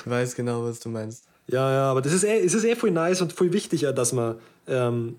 [0.04, 1.24] Ich weiß genau, was du meinst.
[1.46, 3.94] ja, ja, aber das ist eh, es ist eh voll nice und voll wichtig, auch,
[3.94, 5.16] dass man, ähm,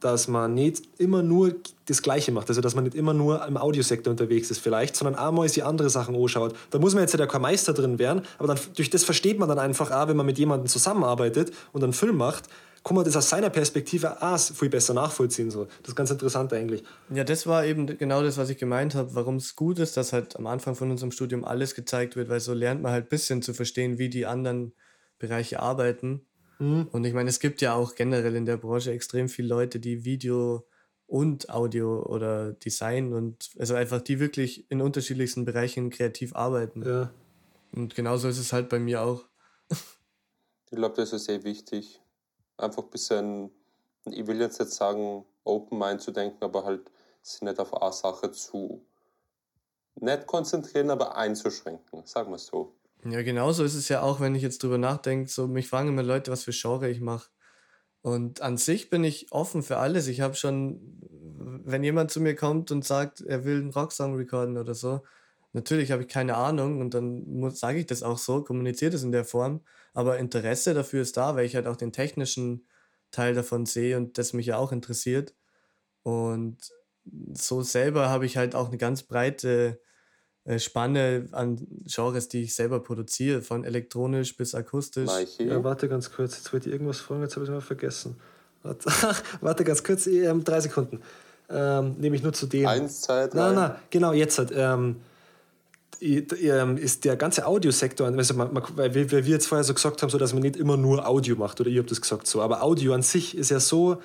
[0.00, 1.54] dass man nicht immer nur
[1.86, 2.48] das Gleiche macht.
[2.48, 5.62] Also dass man nicht immer nur im Audiosektor unterwegs ist vielleicht, sondern auch mal die
[5.62, 6.54] andere Sachen anschaut.
[6.70, 9.48] Da muss man jetzt ja kein Meister drin werden, aber dann, durch das versteht man
[9.48, 12.48] dann einfach auch, wenn man mit jemandem zusammenarbeitet und einen Film macht,
[12.82, 15.50] kann man das aus seiner Perspektive auch viel besser nachvollziehen.
[15.50, 15.66] So.
[15.82, 16.82] Das ist ganz interessant eigentlich.
[17.12, 20.12] Ja, das war eben genau das, was ich gemeint habe, warum es gut ist, dass
[20.12, 23.08] halt am Anfang von unserem Studium alles gezeigt wird, weil so lernt man halt ein
[23.08, 24.72] bisschen zu verstehen, wie die anderen
[25.18, 26.26] Bereiche arbeiten.
[26.60, 26.88] Mhm.
[26.92, 30.04] Und ich meine, es gibt ja auch generell in der Branche extrem viele Leute, die
[30.04, 30.66] Video
[31.06, 36.82] und Audio oder Design und also einfach die wirklich in unterschiedlichsten Bereichen kreativ arbeiten.
[36.86, 37.12] Ja.
[37.72, 39.24] Und genauso ist es halt bei mir auch.
[39.70, 42.00] Ich glaube, das ist sehr wichtig.
[42.56, 43.50] Einfach ein bisschen,
[44.04, 46.90] ich will jetzt nicht sagen, Open Mind zu denken, aber halt
[47.22, 48.84] sich nicht auf eine Sache zu
[49.96, 52.74] nicht konzentrieren, aber einzuschränken, sagen wir es so.
[53.04, 56.02] Ja, genauso ist es ja auch, wenn ich jetzt drüber nachdenke, so mich fragen immer
[56.02, 57.30] Leute, was für Genre ich mache.
[58.02, 60.06] Und an sich bin ich offen für alles.
[60.08, 61.00] Ich habe schon,
[61.64, 65.02] wenn jemand zu mir kommt und sagt, er will einen Rocksong recorden oder so,
[65.52, 69.12] natürlich habe ich keine Ahnung und dann sage ich das auch so, kommuniziere das in
[69.12, 69.62] der Form.
[69.94, 72.66] Aber Interesse dafür ist da, weil ich halt auch den technischen
[73.10, 75.34] Teil davon sehe und das mich ja auch interessiert.
[76.02, 76.58] Und
[77.32, 79.80] so selber habe ich halt auch eine ganz breite
[80.58, 85.10] Spanne an Genres, die ich selber produziere, von elektronisch bis akustisch.
[85.38, 88.16] Ja, warte ganz kurz, jetzt wollte ich irgendwas fragen, jetzt habe ich es mal vergessen.
[88.62, 88.90] Warte,
[89.40, 91.00] warte ganz kurz, ähm, drei Sekunden.
[91.48, 92.66] Ähm, nämlich nur zu dem.
[92.66, 93.38] Eins, zwei, drei.
[93.38, 94.52] Nein, nein, genau, jetzt halt.
[94.54, 94.96] Ähm,
[96.00, 100.00] ähm, ist der ganze Audiosektor, also man, man, weil wir, wir jetzt vorher so gesagt
[100.02, 102.40] haben, so, dass man nicht immer nur Audio macht, oder ihr habt das gesagt so,
[102.40, 104.00] aber Audio an sich ist ja so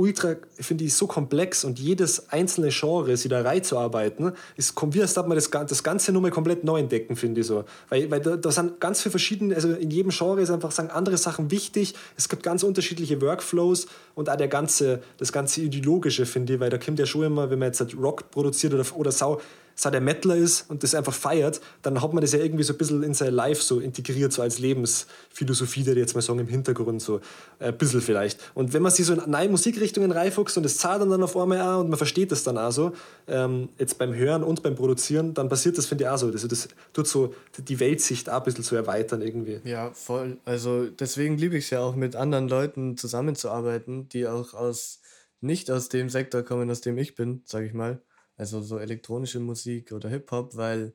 [0.00, 5.12] ultra, finde ich, so komplex und jedes einzelne Genre, sie da reinzuarbeiten, ist, wie als
[5.12, 7.64] darf man das, das Ganze nur mal komplett neu entdecken, finde ich so.
[7.90, 10.88] Weil, weil da, da sind ganz viele verschiedene, also in jedem Genre ist einfach sagen,
[10.90, 16.24] andere Sachen wichtig, es gibt ganz unterschiedliche Workflows und auch der ganze, das ganze Ideologische,
[16.24, 18.84] finde ich, weil da kommt ja schon immer, wenn man jetzt halt Rock produziert oder,
[18.96, 19.38] oder Sau,
[19.80, 22.74] seit er Mettler ist und das einfach feiert, dann hat man das ja irgendwie so
[22.74, 26.48] ein bisschen in sein Life so integriert, so als Lebensphilosophie, der jetzt mal sagen, im
[26.48, 27.22] Hintergrund so
[27.58, 28.38] äh, ein bisschen vielleicht.
[28.52, 31.62] Und wenn man sich so in neue Musikrichtungen reinfuchst und das zahlt dann auf einmal
[31.62, 32.92] auch und man versteht das dann auch so,
[33.26, 36.26] ähm, jetzt beim Hören und beim Produzieren, dann passiert das, finde ich, auch so.
[36.26, 39.60] Also das tut so die Weltsicht auch ein bisschen zu erweitern irgendwie.
[39.64, 40.36] Ja, voll.
[40.44, 45.00] Also deswegen liebe ich es ja auch, mit anderen Leuten zusammenzuarbeiten, die auch aus
[45.40, 48.02] nicht aus dem Sektor kommen, aus dem ich bin, sage ich mal
[48.40, 50.94] also so elektronische Musik oder Hip-Hop, weil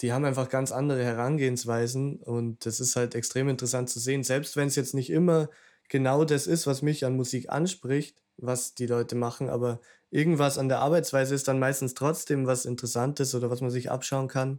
[0.00, 4.56] die haben einfach ganz andere Herangehensweisen und das ist halt extrem interessant zu sehen, selbst
[4.56, 5.50] wenn es jetzt nicht immer
[5.90, 9.80] genau das ist, was mich an Musik anspricht, was die Leute machen, aber
[10.10, 14.28] irgendwas an der Arbeitsweise ist dann meistens trotzdem was Interessantes oder was man sich abschauen
[14.28, 14.58] kann.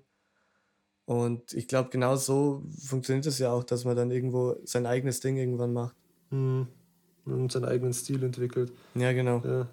[1.05, 5.19] Und ich glaube, genau so funktioniert es ja auch, dass man dann irgendwo sein eigenes
[5.19, 5.95] Ding irgendwann macht.
[6.29, 6.67] Mhm.
[7.25, 8.71] Und seinen eigenen Stil entwickelt.
[8.95, 9.41] Ja, genau.
[9.43, 9.67] Ja.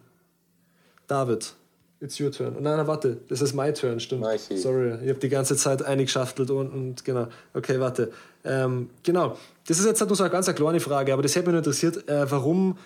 [1.07, 1.55] David,
[2.03, 2.55] It's your turn.
[2.55, 4.23] Nein, nein, warte, das ist my turn, stimmt.
[4.23, 4.57] Mikey.
[4.57, 7.27] Sorry, ich habe die ganze Zeit eingeschaftelt und, und genau.
[7.53, 8.11] Okay, warte.
[8.43, 9.37] Ähm, genau,
[9.67, 11.59] das ist jetzt halt nur so eine ganz eine kleine Frage, aber das hätte mich
[11.59, 12.79] interessiert, äh, warum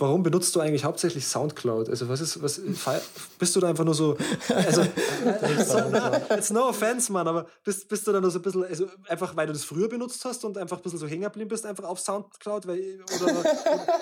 [0.00, 1.88] warum benutzt du eigentlich hauptsächlich Soundcloud?
[1.88, 2.60] Also was ist, was,
[3.38, 4.16] bist du da einfach nur so,
[4.48, 4.82] also,
[6.36, 9.36] it's no offense, Mann, aber bist, bist du da nur so ein bisschen, also einfach
[9.36, 11.84] weil du das früher benutzt hast und einfach ein bisschen so hängen geblieben bist, einfach
[11.84, 13.44] auf Soundcloud, weil, oder, oder nein,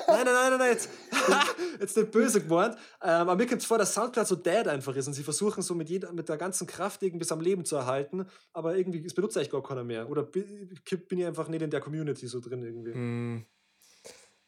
[0.08, 0.88] nein, nein, nein, nein, jetzt,
[1.80, 4.94] jetzt nicht böse gemeint, ähm, aber mir kommt es vor, dass Soundcloud so dead einfach
[4.96, 7.64] ist und sie versuchen so mit, jeder, mit der ganzen Kraft irgendwie bis am Leben
[7.64, 10.08] zu erhalten, aber irgendwie, es benutzt eigentlich gar keiner mehr.
[10.08, 10.72] Oder bin
[11.10, 12.92] ich einfach nicht in der Community so drin irgendwie?
[12.92, 13.46] Hm.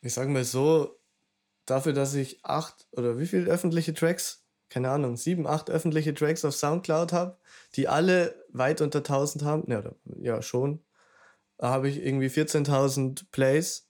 [0.02, 0.99] Ich sage mal so,
[1.70, 6.44] dafür, dass ich acht oder wie viele öffentliche Tracks, keine Ahnung, sieben, acht öffentliche Tracks
[6.44, 7.38] auf Soundcloud habe,
[7.76, 10.84] die alle weit unter 1000 haben, ne, oder, ja schon,
[11.60, 13.88] habe ich irgendwie 14.000 Plays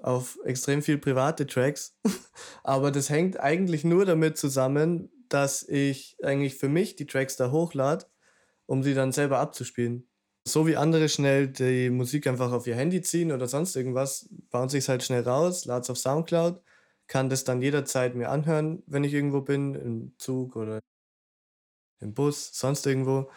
[0.00, 1.96] auf extrem viel private Tracks.
[2.62, 7.50] Aber das hängt eigentlich nur damit zusammen, dass ich eigentlich für mich die Tracks da
[7.50, 8.06] hochlade,
[8.66, 10.08] um sie dann selber abzuspielen.
[10.46, 14.70] So wie andere schnell die Musik einfach auf ihr Handy ziehen oder sonst irgendwas, bauen
[14.70, 16.62] sich halt schnell raus, laden es auf Soundcloud
[17.08, 20.80] kann das dann jederzeit mir anhören, wenn ich irgendwo bin, im Zug oder
[22.00, 23.30] im Bus, sonst irgendwo.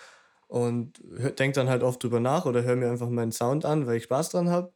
[0.48, 1.02] Und
[1.40, 4.04] denke dann halt oft drüber nach oder höre mir einfach meinen Sound an, weil ich
[4.04, 4.74] Spaß dran habe.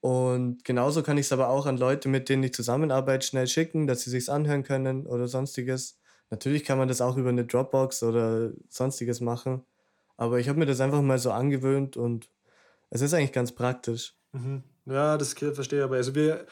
[0.00, 3.86] Und genauso kann ich es aber auch an Leute, mit denen ich zusammenarbeite, schnell schicken,
[3.86, 5.98] dass sie sich anhören können oder sonstiges.
[6.30, 9.64] Natürlich kann man das auch über eine Dropbox oder sonstiges machen.
[10.16, 12.28] Aber ich habe mir das einfach mal so angewöhnt und
[12.90, 14.16] es ist eigentlich ganz praktisch.
[14.32, 14.64] Mhm.
[14.86, 15.96] Ja, das verstehe ich aber.
[15.96, 16.46] Also wir,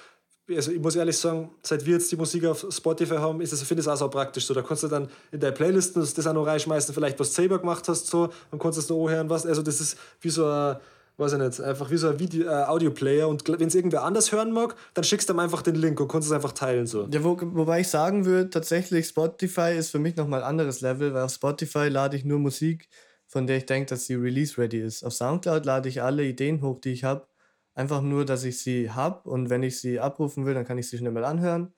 [0.48, 3.62] also ich muss ehrlich sagen, seit wir jetzt die Musik auf Spotify haben, ist es,
[3.62, 4.46] finde ich es auch so praktisch.
[4.46, 7.30] So, da kannst du dann in deine Playlisten das, das auch noch reinschmeißen, vielleicht was
[7.30, 9.46] du selber gemacht hast, so, dann kannst es noch hören, was.
[9.46, 10.76] Also das ist wie so ein,
[11.16, 14.32] weiß ich nicht, einfach wie so ein Video, äh, Audioplayer und wenn es irgendwer anders
[14.32, 16.86] hören mag, dann schickst du ihm einfach den Link und kannst es einfach teilen.
[16.86, 17.06] So.
[17.12, 21.14] Ja, wo, wobei ich sagen würde, tatsächlich Spotify ist für mich nochmal ein anderes Level,
[21.14, 22.88] weil auf Spotify lade ich nur Musik,
[23.26, 25.04] von der ich denke, dass sie release-ready ist.
[25.04, 27.26] Auf Soundcloud lade ich alle Ideen hoch, die ich habe
[27.74, 30.88] Einfach nur, dass ich sie habe und wenn ich sie abrufen will, dann kann ich
[30.88, 31.74] sie schnell mal anhören.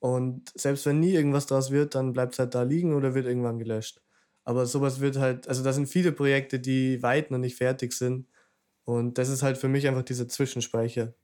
[0.00, 3.26] Und selbst wenn nie irgendwas draus wird, dann bleibt es halt da liegen oder wird
[3.26, 4.02] irgendwann gelöscht.
[4.44, 8.28] Aber sowas wird halt, also da sind viele Projekte, die weit noch nicht fertig sind.
[8.84, 11.14] Und das ist halt für mich einfach dieser Zwischenspeicher.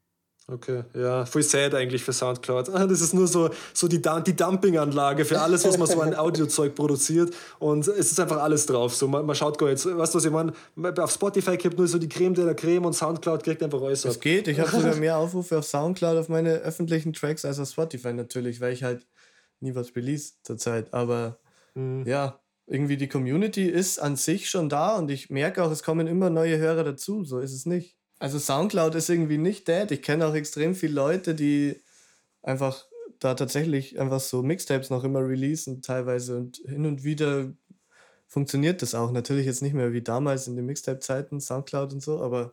[0.49, 2.69] Okay, ja, voll sad eigentlich für Soundcloud.
[2.69, 6.75] Das ist nur so, so die, die Dumpinganlage für alles, was man so an Audiozeug
[6.75, 7.33] produziert.
[7.61, 8.95] Und es ist einfach alles drauf.
[8.95, 10.53] So, man, man schaut gar jetzt, weißt du, was ich meine?
[10.99, 14.05] Auf Spotify gibt nur so die Creme de la Creme und Soundcloud kriegt einfach alles.
[14.05, 17.69] Es geht, ich habe sogar mehr Aufrufe auf Soundcloud auf meine öffentlichen Tracks als auf
[17.69, 19.07] Spotify natürlich, weil ich halt
[19.61, 20.93] nie was release zurzeit.
[20.93, 21.39] Aber
[21.75, 22.05] mhm.
[22.07, 26.09] ja, irgendwie die Community ist an sich schon da und ich merke auch, es kommen
[26.09, 27.25] immer neue Hörer dazu.
[27.25, 28.00] So ist es nicht.
[28.21, 29.91] Also Soundcloud ist irgendwie nicht dead.
[29.91, 31.81] Ich kenne auch extrem viele Leute, die
[32.43, 32.85] einfach
[33.19, 37.53] da tatsächlich einfach so Mixtapes noch immer releasen teilweise und hin und wieder
[38.27, 39.11] funktioniert das auch.
[39.11, 42.53] Natürlich jetzt nicht mehr wie damals in den Mixtape-Zeiten, Soundcloud und so, aber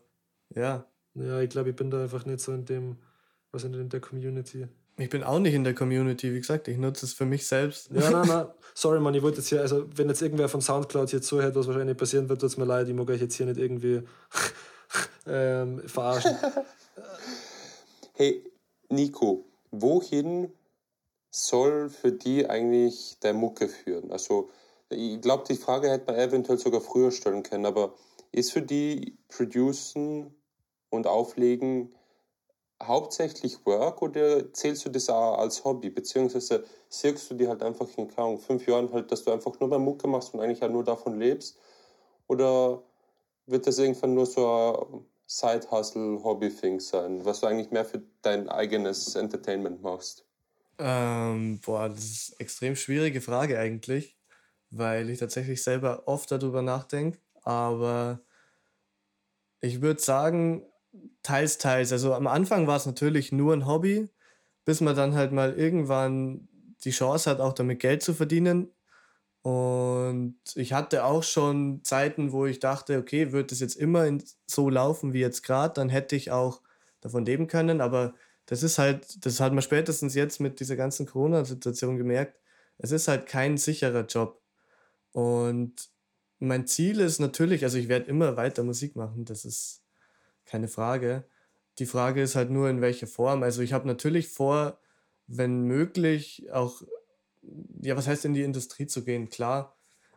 [0.55, 0.85] ja.
[1.15, 2.97] Ja, ich glaube, ich bin da einfach nicht so in dem,
[3.51, 4.67] was in der Community.
[4.97, 7.91] Ich bin auch nicht in der Community, wie gesagt, ich nutze es für mich selbst.
[7.91, 11.09] Ja, nein, nein, sorry, man, ich wollte jetzt hier, also wenn jetzt irgendwer von Soundcloud
[11.09, 13.45] hier zuhört, was wahrscheinlich passieren wird, tut es mir leid, ich mag euch jetzt hier
[13.45, 14.01] nicht irgendwie
[15.27, 16.37] ähm, verarschen.
[18.13, 18.43] hey,
[18.89, 20.51] Nico, wohin
[21.29, 24.11] soll für die eigentlich der Mucke führen?
[24.11, 24.49] Also,
[24.89, 27.93] ich glaube, die Frage hätte man eventuell sogar früher stellen können, aber
[28.31, 30.33] ist für die Producen
[30.89, 31.93] und Auflegen
[32.81, 35.89] hauptsächlich Work oder zählst du das auch als Hobby?
[35.89, 39.69] Beziehungsweise siehst du die halt einfach in Klang, fünf Jahren halt, dass du einfach nur
[39.69, 41.57] mehr Mucke machst und eigentlich auch nur davon lebst?
[42.27, 42.83] Oder
[43.47, 49.15] wird das irgendwann nur so ein Side-Hustle-Hobby-Thing sein, was du eigentlich mehr für dein eigenes
[49.15, 50.25] Entertainment machst?
[50.79, 54.17] Ähm, boah, das ist eine extrem schwierige Frage eigentlich,
[54.69, 57.19] weil ich tatsächlich selber oft darüber nachdenke.
[57.43, 58.21] Aber
[59.61, 60.65] ich würde sagen,
[61.23, 61.91] teils, teils.
[61.91, 64.09] Also am Anfang war es natürlich nur ein Hobby,
[64.65, 66.47] bis man dann halt mal irgendwann
[66.83, 68.71] die Chance hat, auch damit Geld zu verdienen.
[69.47, 74.05] Und ich hatte auch schon Zeiten, wo ich dachte, okay, wird es jetzt immer
[74.45, 76.61] so laufen wie jetzt gerade, dann hätte ich auch
[76.99, 77.79] davon leben können.
[77.79, 78.13] Aber
[78.45, 82.37] das ist halt, das hat man spätestens jetzt mit dieser ganzen Corona-Situation gemerkt,
[82.77, 84.41] es ist halt kein sicherer Job.
[85.13, 85.91] Und
[86.39, 89.81] mein Ziel ist natürlich, also ich werde immer weiter Musik machen, das ist
[90.43, 91.23] keine Frage.
[91.79, 93.43] Die Frage ist halt nur, in welcher Form.
[93.43, 94.77] Also ich habe natürlich vor,
[95.25, 96.81] wenn möglich, auch
[97.81, 99.29] ja, was heißt in die Industrie zu gehen?
[99.29, 99.75] Klar,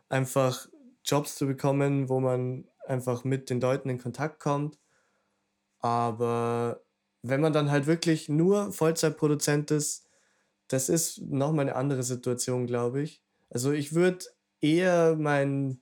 [0.09, 0.67] einfach
[1.03, 4.77] Jobs zu bekommen, wo man einfach mit den Leuten in Kontakt kommt.
[5.79, 6.83] Aber
[7.23, 10.07] wenn man dann halt wirklich nur Vollzeitproduzent ist,
[10.67, 13.21] das ist nochmal eine andere Situation, glaube ich.
[13.49, 14.25] Also ich würde
[14.61, 15.81] eher meinen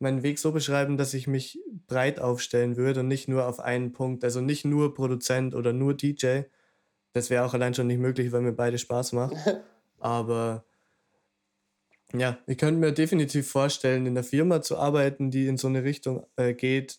[0.00, 3.92] meinen Weg so beschreiben, dass ich mich breit aufstellen würde und nicht nur auf einen
[3.92, 4.24] Punkt.
[4.24, 6.42] Also nicht nur Produzent oder nur DJ.
[7.12, 9.36] Das wäre auch allein schon nicht möglich, weil mir beide Spaß macht.
[9.98, 10.64] Aber
[12.12, 15.84] ja, ich könnte mir definitiv vorstellen, in einer Firma zu arbeiten, die in so eine
[15.84, 16.98] Richtung äh, geht.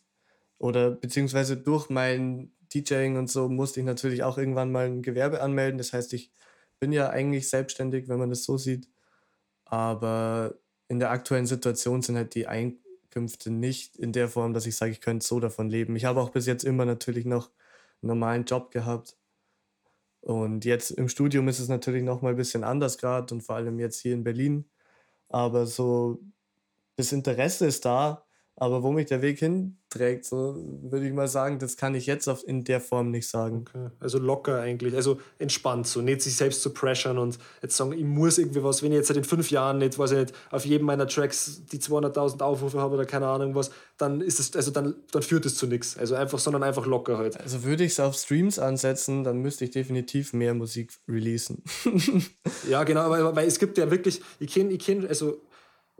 [0.57, 5.41] Oder beziehungsweise durch mein DJing und so musste ich natürlich auch irgendwann mal ein Gewerbe
[5.41, 5.77] anmelden.
[5.77, 6.31] Das heißt, ich
[6.79, 8.87] bin ja eigentlich selbstständig, wenn man das so sieht.
[9.65, 10.55] Aber
[10.87, 14.91] in der aktuellen Situation sind halt die Einkünfte nicht in der Form, dass ich sage,
[14.91, 15.95] ich könnte so davon leben.
[15.95, 17.49] Ich habe auch bis jetzt immer natürlich noch
[18.01, 19.17] einen normalen Job gehabt.
[20.21, 23.55] Und jetzt im Studium ist es natürlich noch mal ein bisschen anders gerade und vor
[23.55, 24.65] allem jetzt hier in Berlin
[25.33, 26.19] aber so,
[26.97, 28.25] das Interesse ist da,
[28.57, 32.27] aber wo mich der Weg hinträgt, so würde ich mal sagen, das kann ich jetzt
[32.45, 33.65] in der Form nicht sagen.
[33.67, 33.89] Okay.
[33.99, 38.03] Also locker eigentlich, also entspannt so, nicht sich selbst zu pressern und jetzt sagen, ich
[38.03, 40.65] muss irgendwie was, wenn ich jetzt seit den fünf Jahren nicht, weiß ich nicht, auf
[40.65, 44.71] jedem meiner Tracks die 200.000 Aufrufe habe oder keine Ahnung was, dann ist es, also
[44.71, 45.97] dann, dann führt es zu nichts.
[45.97, 47.39] Also einfach, sondern einfach locker halt.
[47.39, 51.63] Also würde ich es auf Streams ansetzen, dann müsste ich definitiv mehr Musik releasen.
[52.69, 55.41] ja, genau, weil, weil es gibt ja wirklich, ich kenne, ich kenne, also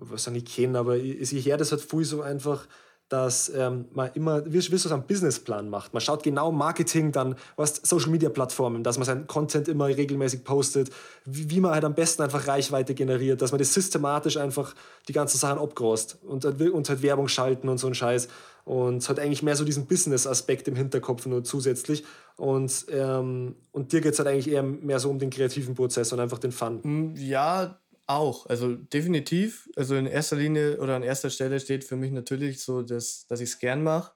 [0.02, 2.68] was sagen ich kenne, aber ich, ich höre das halt viel so einfach,
[3.12, 5.94] dass ähm, man immer, wie, wie so einen Businessplan macht.
[5.94, 10.46] Man schaut genau Marketing, dann was Social Media Plattformen, dass man seinen Content immer regelmäßig
[10.46, 10.92] postet,
[11.26, 14.74] wie, wie, man halt am besten einfach Reichweite generiert, dass man das systematisch einfach
[15.10, 18.30] die ganzen Sachen abgroßt und, und halt Werbung schalten und so ein Scheiß.
[18.64, 22.06] Und hat eigentlich mehr so diesen Business-Aspekt im Hinterkopf nur zusätzlich.
[22.38, 26.14] Und, ähm, und dir geht es halt eigentlich eher mehr so um den kreativen Prozess
[26.14, 26.80] und einfach den Fun.
[26.82, 27.81] Hm, ja,
[28.12, 29.70] auch, also definitiv.
[29.76, 33.42] Also in erster Linie oder an erster Stelle steht für mich natürlich so, dass, dass
[33.42, 34.14] ich es gern mache.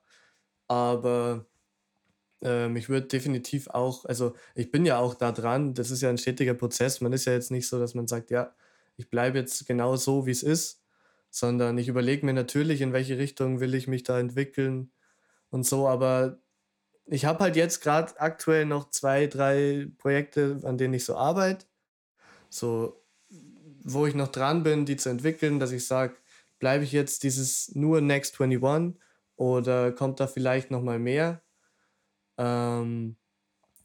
[0.67, 1.45] Aber
[2.41, 6.10] ähm, ich würde definitiv auch, also ich bin ja auch da dran, das ist ja
[6.10, 7.01] ein stetiger Prozess.
[7.01, 8.55] Man ist ja jetzt nicht so, dass man sagt, ja,
[8.97, 10.84] ich bleibe jetzt genau so, wie es ist,
[11.29, 14.91] sondern ich überlege mir natürlich, in welche Richtung will ich mich da entwickeln
[15.49, 15.88] und so.
[15.88, 16.39] Aber
[17.08, 21.65] ich habe halt jetzt gerade aktuell noch zwei, drei Projekte, an denen ich so arbeite.
[22.49, 23.05] So,
[23.86, 26.15] wo ich noch dran bin, die zu entwickeln, dass ich sage,
[26.60, 29.00] bleibe ich jetzt dieses nur Next 21
[29.36, 31.43] oder kommt da vielleicht noch mal mehr?
[32.38, 33.17] Ähm,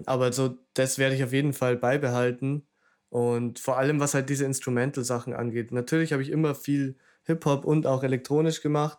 [0.06, 2.66] aber so, das werde ich auf jeden Fall beibehalten.
[3.10, 5.72] Und vor allem, was halt diese Instrumental-Sachen angeht.
[5.72, 8.98] Natürlich habe ich immer viel Hip-Hop und auch elektronisch gemacht,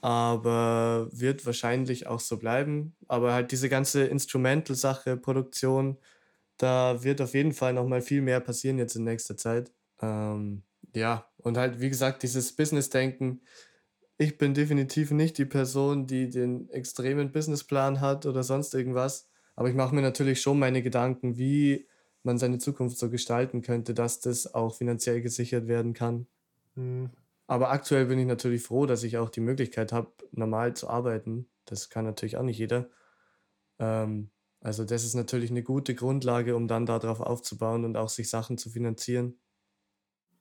[0.00, 2.96] aber wird wahrscheinlich auch so bleiben.
[3.08, 5.98] Aber halt diese ganze Instrumental-Sache, Produktion,
[6.58, 9.72] da wird auf jeden Fall nochmal viel mehr passieren jetzt in nächster Zeit.
[10.00, 10.62] Ähm,
[10.94, 13.42] ja, und halt, wie gesagt, dieses Business-Denken.
[14.16, 19.28] Ich bin definitiv nicht die Person, die den extremen Businessplan hat oder sonst irgendwas.
[19.54, 21.88] Aber ich mache mir natürlich schon meine Gedanken, wie
[22.22, 26.26] man seine Zukunft so gestalten könnte, dass das auch finanziell gesichert werden kann.
[26.74, 27.10] Mhm.
[27.46, 31.48] Aber aktuell bin ich natürlich froh, dass ich auch die Möglichkeit habe, normal zu arbeiten.
[31.64, 32.90] Das kann natürlich auch nicht jeder.
[33.78, 34.30] Ähm,
[34.60, 38.58] also das ist natürlich eine gute Grundlage, um dann darauf aufzubauen und auch sich Sachen
[38.58, 39.38] zu finanzieren.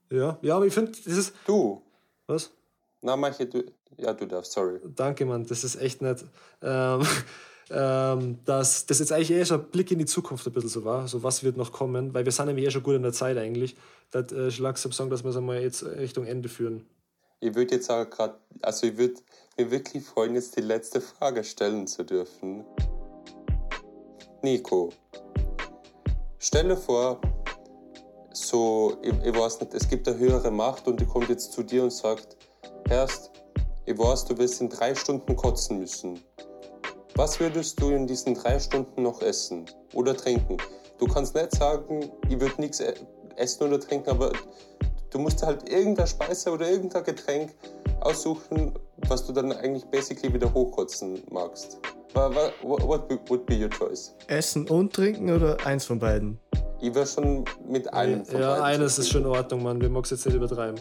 [0.09, 1.33] Ja, ja, aber ich finde, das ist.
[1.45, 1.81] Du.
[2.27, 2.51] Was?
[3.01, 3.63] Na, manche, du.
[3.97, 4.79] Ja, du darfst, sorry.
[4.95, 6.23] Danke, Mann, das ist echt nett.
[6.61, 7.01] Ähm,
[7.69, 10.85] ähm, dass das jetzt eigentlich eher so ein Blick in die Zukunft ein bisschen so
[10.85, 13.13] war, so was wird noch kommen, weil wir sind nämlich eh schon gut in der
[13.13, 13.75] Zeit eigentlich.
[14.11, 16.85] Das äh, langsam sagen, dass wir es einmal jetzt Richtung Ende führen.
[17.39, 19.15] Ich würde jetzt auch gerade, also ich würde
[19.57, 22.65] mir wirklich freuen, jetzt die letzte Frage stellen zu dürfen.
[24.41, 24.91] Nico,
[26.39, 27.19] stelle vor,
[28.37, 31.63] so, ich, ich weiß nicht, es gibt eine höhere Macht und die kommt jetzt zu
[31.63, 32.37] dir und sagt,
[32.87, 33.31] Herrst,
[33.85, 36.19] ich weiß, du wirst in drei Stunden kotzen müssen.
[37.15, 40.57] Was würdest du in diesen drei Stunden noch essen oder trinken?
[40.99, 42.93] Du kannst nicht sagen, ich würde nichts e-,
[43.37, 44.31] essen oder trinken, aber
[45.09, 47.55] du musst halt irgendeine Speise oder irgendein Getränk
[48.01, 48.73] aussuchen,
[49.07, 51.79] was du dann eigentlich basically wieder hochkotzen magst.
[52.13, 54.15] What, would be your choice?
[54.27, 56.39] Essen und trinken oder eins von beiden?
[56.79, 59.81] Ich wäre schon mit einem von ja, eines ist schon in Ordnung, Mann.
[59.81, 60.79] Wir mögen es jetzt nicht übertreiben.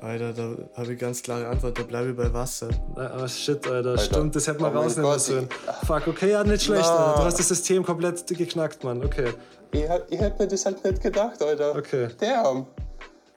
[0.00, 2.68] Alter, da habe ich ganz klare Antwort, da bleibe ich bei Wasser.
[2.96, 3.98] Oh shit, Alter, Alter.
[3.98, 5.48] stimmt, das hätte man oh rausnehmen sollen.
[5.86, 7.14] Fuck, okay, ja, nicht schlecht, no.
[7.16, 9.32] Du hast das System komplett geknackt, Mann, okay.
[9.72, 11.74] Ich, ich hätte mir das halt nicht gedacht, Alter.
[11.76, 12.08] Okay.
[12.18, 12.66] Damn.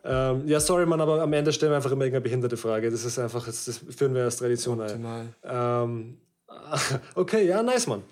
[0.03, 2.89] Ähm, ja, sorry, Mann, aber am Ende stellen wir einfach immer irgendeine behinderte Frage.
[2.89, 5.33] Das ist einfach, das, das führen wir als Tradition ein.
[5.43, 6.17] Ähm,
[7.15, 8.03] okay, ja, nice, Mann.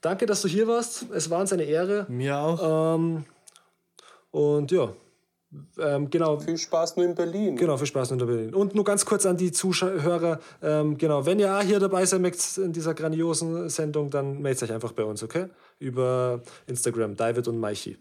[0.00, 1.06] Danke, dass du hier warst.
[1.12, 2.06] Es war uns eine Ehre.
[2.08, 2.94] Mir auch.
[2.94, 3.24] Ähm,
[4.30, 4.92] und ja,
[5.78, 6.38] ähm, genau.
[6.38, 7.56] Viel Spaß nur in Berlin.
[7.56, 8.54] Genau, viel Spaß nur in Berlin.
[8.54, 12.20] Und nur ganz kurz an die Zuhörer, ähm, genau, wenn ihr auch hier dabei sein
[12.20, 15.46] möchtet in dieser grandiosen Sendung, dann meldet euch einfach bei uns, okay?
[15.78, 17.96] Über Instagram, David und Maichi.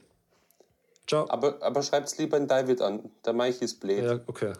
[1.08, 1.26] Ciao.
[1.30, 4.04] Aber, aber schreibt es lieber in David an, der Maichi ist blöd.
[4.04, 4.52] Ja, okay.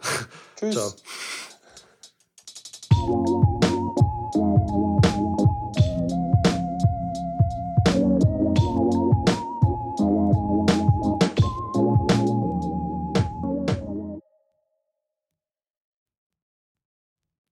[0.56, 0.74] Tschüss.
[2.90, 3.57] Ciao.